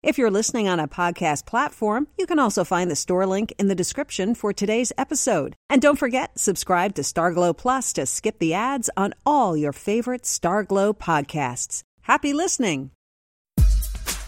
[0.00, 3.66] If you're listening on a podcast platform, you can also find the store link in
[3.66, 5.56] the description for today's episode.
[5.68, 10.22] And don't forget, subscribe to Starglow Plus to skip the ads on all your favorite
[10.22, 11.82] Starglow podcasts.
[12.02, 12.92] Happy listening!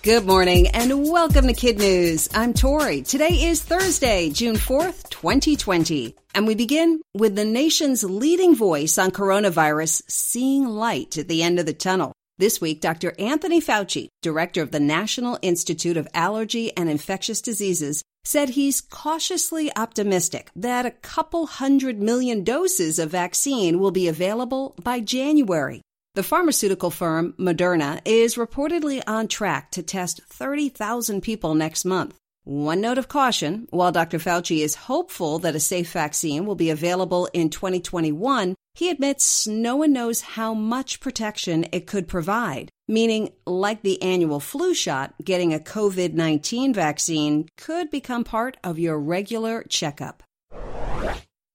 [0.03, 2.29] Good morning and welcome to Kid News.
[2.35, 3.03] I'm Tori.
[3.03, 6.17] Today is Thursday, June 4th, 2020.
[6.35, 11.61] And we begin with the nation's leading voice on coronavirus seeing light at the end
[11.61, 12.13] of the tunnel.
[12.41, 13.13] This week, Dr.
[13.19, 19.71] Anthony Fauci, director of the National Institute of Allergy and Infectious Diseases, said he's cautiously
[19.77, 25.83] optimistic that a couple hundred million doses of vaccine will be available by January.
[26.15, 32.17] The pharmaceutical firm Moderna is reportedly on track to test 30,000 people next month.
[32.45, 34.17] One note of caution while Dr.
[34.17, 39.77] Fauci is hopeful that a safe vaccine will be available in 2021, he admits no
[39.77, 45.53] one knows how much protection it could provide, meaning, like the annual flu shot, getting
[45.53, 50.23] a COVID 19 vaccine could become part of your regular checkup.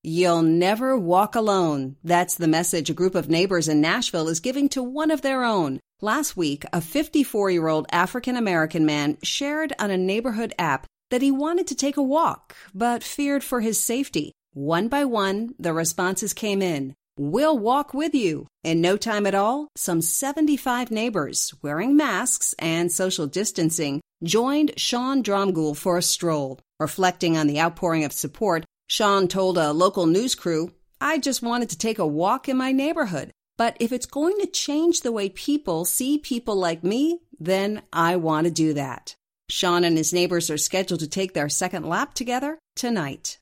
[0.07, 1.95] You'll never walk alone.
[2.03, 5.43] That's the message a group of neighbors in Nashville is giving to one of their
[5.43, 5.79] own.
[5.99, 11.23] Last week, a 54 year old African American man shared on a neighborhood app that
[11.23, 14.31] he wanted to take a walk, but feared for his safety.
[14.53, 16.93] One by one, the responses came in.
[17.17, 18.47] We'll walk with you.
[18.65, 25.23] In no time at all, some 75 neighbors, wearing masks and social distancing, joined Shawn
[25.23, 26.59] Dromgoole for a stroll.
[26.77, 31.69] Reflecting on the outpouring of support, Shawn told a local news crew, I just wanted
[31.69, 33.31] to take a walk in my neighborhood.
[33.57, 38.17] But if it's going to change the way people see people like me, then I
[38.17, 39.15] want to do that.
[39.49, 43.37] Shawn and his neighbors are scheduled to take their second lap together tonight.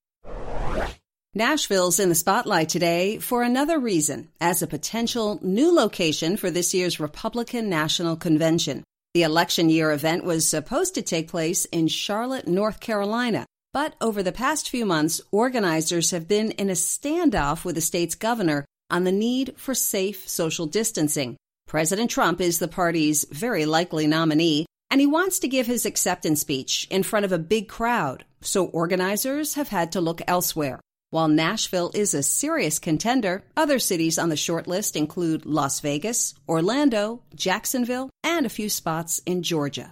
[1.36, 6.76] Nashville's in the spotlight today for another reason as a potential new location for this
[6.76, 8.84] year's Republican National Convention.
[9.16, 14.22] The election year event was supposed to take place in Charlotte, North Carolina, but over
[14.22, 19.04] the past few months, organizers have been in a standoff with the state's governor on
[19.04, 21.36] the need for safe social distancing.
[21.68, 26.42] President Trump is the party's very likely nominee, and he wants to give his acceptance
[26.42, 30.80] speech in front of a big crowd, so organizers have had to look elsewhere.
[31.14, 36.34] While Nashville is a serious contender, other cities on the short list include Las Vegas,
[36.50, 39.92] Orlando, Jacksonville, and a few spots in Georgia.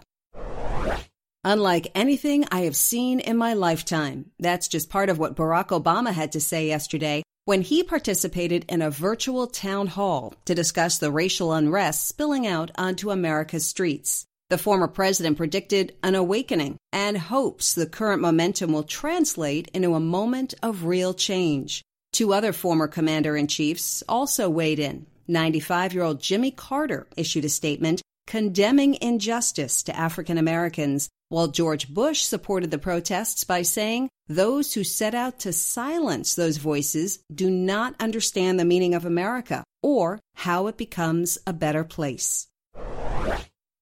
[1.44, 4.32] Unlike anything I have seen in my lifetime.
[4.40, 8.82] That's just part of what Barack Obama had to say yesterday when he participated in
[8.82, 14.26] a virtual town hall to discuss the racial unrest spilling out onto America's streets.
[14.52, 20.02] The former president predicted an awakening and hopes the current momentum will translate into a
[20.02, 21.82] moment of real change.
[22.12, 25.06] Two other former commander in chiefs also weighed in.
[25.30, 31.88] 95 year old Jimmy Carter issued a statement condemning injustice to African Americans, while George
[31.88, 37.50] Bush supported the protests by saying those who set out to silence those voices do
[37.50, 42.50] not understand the meaning of America or how it becomes a better place.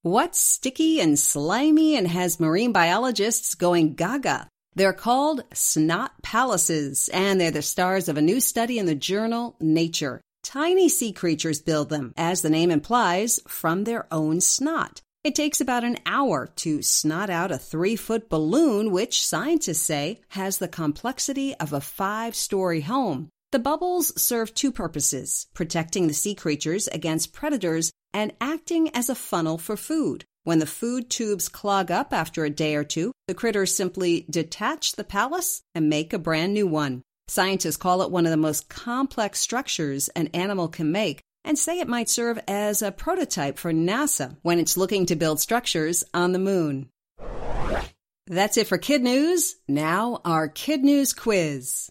[0.10, 4.48] What's sticky and slimy and has marine biologists going gaga?
[4.74, 9.56] They're called snot palaces, and they're the stars of a new study in the journal
[9.60, 10.20] Nature.
[10.44, 15.04] Tiny sea creatures build them, as the name implies, from their own snot.
[15.24, 20.22] It takes about an hour to snot out a three foot balloon, which scientists say
[20.30, 23.30] has the complexity of a five story home.
[23.52, 29.16] The bubbles serve two purposes protecting the sea creatures against predators and acting as a
[29.16, 30.24] funnel for food.
[30.44, 34.92] When the food tubes clog up after a day or two, the critters simply detach
[34.92, 37.02] the palace and make a brand new one.
[37.28, 41.80] Scientists call it one of the most complex structures an animal can make and say
[41.80, 46.34] it might serve as a prototype for NASA when it's looking to build structures on
[46.34, 46.88] the moon.
[48.28, 49.56] That's it for Kid News.
[49.68, 51.90] Now, our Kid News quiz.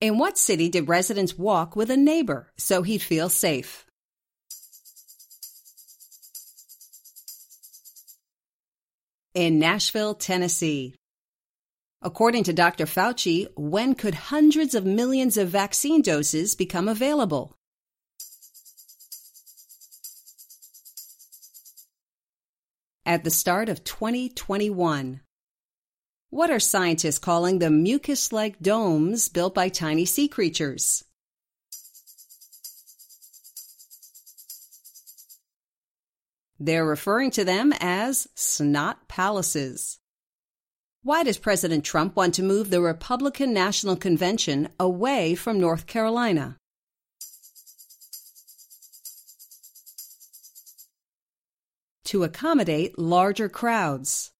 [0.00, 3.86] In what city did residents walk with a neighbor so he'd feel safe?
[9.34, 10.94] In Nashville, Tennessee.
[12.02, 12.84] According to Dr.
[12.84, 17.56] Fauci, when could hundreds of millions of vaccine doses become available?
[23.06, 25.20] At the start of 2021.
[26.34, 31.04] What are scientists calling the mucus like domes built by tiny sea creatures?
[36.58, 40.00] They're referring to them as snot palaces.
[41.04, 46.56] Why does President Trump want to move the Republican National Convention away from North Carolina?
[52.06, 54.32] To accommodate larger crowds.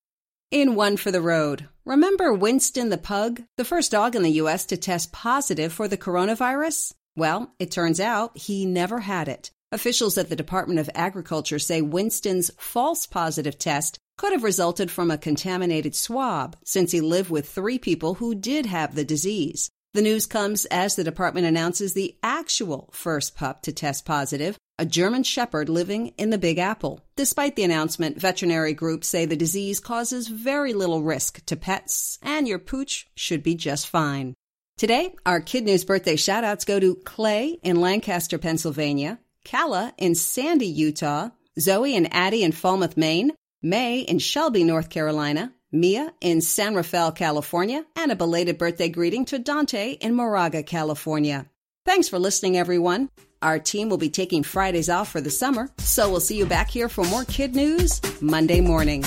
[0.54, 4.64] In One for the Road, remember Winston the pug, the first dog in the U.S.
[4.66, 6.92] to test positive for the coronavirus?
[7.16, 9.50] Well, it turns out he never had it.
[9.72, 15.10] Officials at the Department of Agriculture say Winston's false positive test could have resulted from
[15.10, 19.70] a contaminated swab, since he lived with three people who did have the disease.
[19.92, 24.84] The news comes as the department announces the actual first pup to test positive, a
[24.84, 27.00] German Shepherd living in the Big Apple.
[27.14, 32.48] Despite the announcement, veterinary groups say the disease causes very little risk to pets, and
[32.48, 34.34] your pooch should be just fine.
[34.76, 40.66] Today, our Kid News birthday shoutouts go to Clay in Lancaster, Pennsylvania, Kala in Sandy,
[40.66, 41.28] Utah,
[41.60, 43.32] Zoe and Addie in Falmouth, Maine,
[43.62, 49.24] May in Shelby, North Carolina, Mia in San Rafael, California, and a belated birthday greeting
[49.26, 51.46] to Dante in Moraga, California.
[51.84, 53.10] Thanks for listening, everyone.
[53.42, 56.70] Our team will be taking Fridays off for the summer, so we'll see you back
[56.70, 59.04] here for more kid news Monday morning.